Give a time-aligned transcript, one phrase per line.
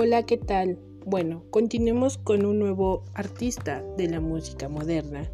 [0.00, 0.78] Hola, ¿qué tal?
[1.06, 5.28] Bueno, continuemos con un nuevo artista de la música moderna.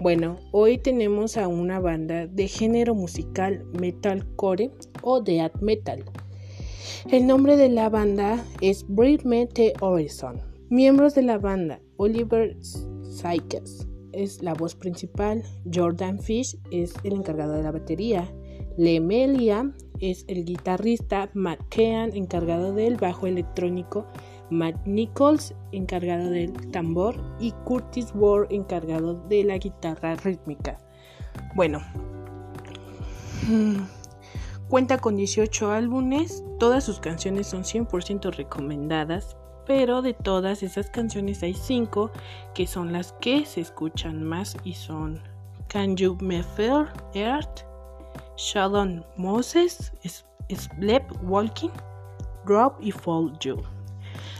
[0.00, 4.70] Bueno, hoy tenemos a una banda de género musical metalcore
[5.02, 6.02] o death metal.
[7.12, 9.48] El nombre de la banda es Britney
[9.82, 10.40] Horizon.
[10.70, 17.52] Miembros de la banda: Oliver Sykes es la voz principal, Jordan Fish es el encargado
[17.52, 18.32] de la batería,
[18.78, 24.06] Lemelia es el guitarrista, Matt Kean encargado del bajo electrónico,
[24.50, 30.78] Matt Nichols encargado del tambor y Curtis Ward encargado de la guitarra rítmica.
[31.54, 31.80] Bueno,
[33.48, 33.76] mm,
[34.68, 39.36] cuenta con 18 álbumes, todas sus canciones son 100% recomendadas,
[39.66, 42.10] pero de todas esas canciones hay 5
[42.54, 45.20] que son las que se escuchan más y son
[45.68, 47.64] Can You Me Feel Earth,
[48.36, 49.92] Shadow Moses,
[50.48, 51.70] Sleep Walking,
[52.46, 53.56] Drop y Fall You.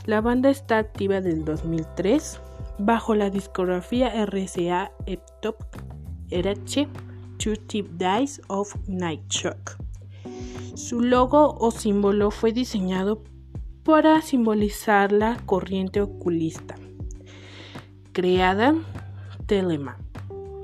[0.07, 2.41] La banda está activa del 2003
[2.79, 5.57] bajo la discografía RCA Eptop
[6.31, 6.89] RH
[7.39, 9.79] Two Tip Dice of Night Shock.
[10.75, 13.23] Su logo o símbolo fue diseñado
[13.83, 16.77] para simbolizar la corriente oculista
[18.17, 18.75] creada
[19.45, 19.99] Telema,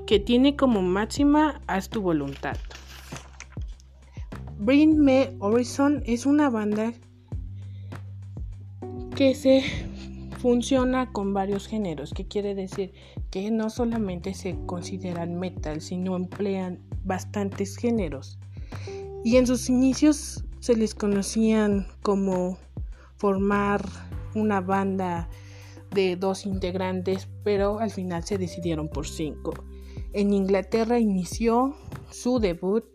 [0.07, 2.57] que tiene como máxima haz tu voluntad.
[4.63, 6.93] Bring Me Horizon es una banda
[9.13, 9.61] que se
[10.39, 12.93] funciona con varios géneros, que quiere decir
[13.29, 18.39] que no solamente se consideran metal, sino emplean bastantes géneros.
[19.25, 22.57] Y en sus inicios se les conocían como
[23.17, 23.85] formar
[24.33, 25.27] una banda
[25.91, 29.53] de dos integrantes, pero al final se decidieron por cinco.
[30.13, 31.75] En Inglaterra inició
[32.11, 32.85] su debut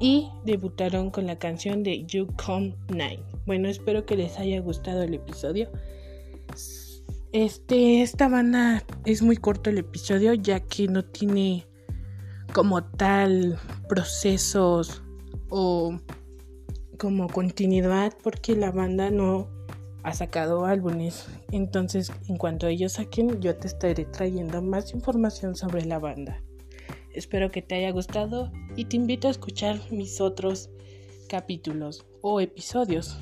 [0.00, 3.22] y debutaron con la canción de You Come Nine.
[3.46, 5.70] Bueno, espero que les haya gustado el episodio.
[7.32, 11.66] Este, esta banda es muy corto el episodio ya que no tiene
[12.52, 13.58] como tal
[13.88, 15.02] procesos
[15.48, 15.96] o
[16.98, 19.48] como continuidad porque la banda no
[20.02, 21.26] ha sacado álbumes.
[21.52, 26.42] Entonces, en cuanto ellos saquen, yo te estaré trayendo más información sobre la banda.
[27.12, 30.70] Espero que te haya gustado y te invito a escuchar mis otros
[31.28, 33.18] capítulos o episodios